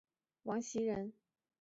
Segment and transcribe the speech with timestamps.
[0.41, 1.13] 王袭人。